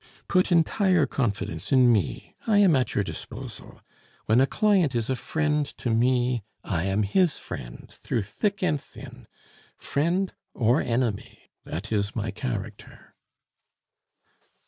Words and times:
Put 0.27 0.51
entire 0.51 1.05
confidence 1.05 1.71
in 1.71 1.91
me, 1.93 2.33
I 2.47 2.57
am 2.57 2.75
at 2.75 2.95
your 2.95 3.03
disposal. 3.03 3.81
When 4.25 4.41
a 4.41 4.47
client 4.47 4.95
is 4.95 5.11
a 5.11 5.15
friend 5.15 5.63
to 5.77 5.91
me, 5.91 6.41
I 6.63 6.85
am 6.85 7.03
his 7.03 7.37
friend 7.37 7.87
through 7.91 8.23
thick 8.23 8.63
and 8.63 8.81
thin. 8.81 9.27
Friend 9.77 10.33
or 10.55 10.81
enemy, 10.81 11.51
that 11.65 11.91
is 11.91 12.15
my 12.15 12.31
character." 12.31 13.13